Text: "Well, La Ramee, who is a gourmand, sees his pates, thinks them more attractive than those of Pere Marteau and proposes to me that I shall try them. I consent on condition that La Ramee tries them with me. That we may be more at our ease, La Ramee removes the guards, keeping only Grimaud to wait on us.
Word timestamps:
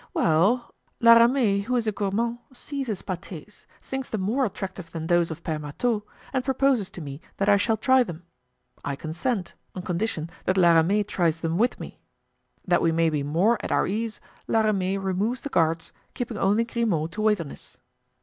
"Well, 0.15 0.73
La 0.99 1.13
Ramee, 1.13 1.59
who 1.61 1.75
is 1.75 1.85
a 1.85 1.91
gourmand, 1.91 2.39
sees 2.51 2.87
his 2.87 3.03
pates, 3.03 3.67
thinks 3.83 4.09
them 4.09 4.21
more 4.21 4.45
attractive 4.45 4.89
than 4.89 5.05
those 5.05 5.29
of 5.29 5.43
Pere 5.43 5.59
Marteau 5.59 6.03
and 6.33 6.43
proposes 6.43 6.89
to 6.89 7.01
me 7.01 7.21
that 7.37 7.47
I 7.47 7.57
shall 7.57 7.77
try 7.77 8.01
them. 8.01 8.23
I 8.83 8.95
consent 8.95 9.53
on 9.75 9.83
condition 9.83 10.31
that 10.45 10.57
La 10.57 10.73
Ramee 10.73 11.03
tries 11.03 11.41
them 11.41 11.55
with 11.59 11.79
me. 11.79 11.99
That 12.65 12.81
we 12.81 12.91
may 12.91 13.11
be 13.11 13.21
more 13.21 13.59
at 13.63 13.71
our 13.71 13.85
ease, 13.85 14.19
La 14.47 14.61
Ramee 14.61 14.97
removes 14.97 15.41
the 15.41 15.49
guards, 15.49 15.91
keeping 16.15 16.39
only 16.39 16.63
Grimaud 16.63 17.11
to 17.11 17.21
wait 17.21 17.39
on 17.39 17.51
us. 17.51 17.77